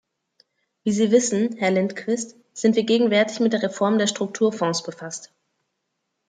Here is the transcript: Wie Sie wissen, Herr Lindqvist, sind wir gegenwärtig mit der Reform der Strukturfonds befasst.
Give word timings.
Wie 0.83 0.93
Sie 0.93 1.11
wissen, 1.11 1.57
Herr 1.57 1.69
Lindqvist, 1.69 2.35
sind 2.53 2.75
wir 2.75 2.85
gegenwärtig 2.87 3.39
mit 3.39 3.53
der 3.53 3.61
Reform 3.61 3.99
der 3.99 4.07
Strukturfonds 4.07 4.81
befasst. 4.81 5.31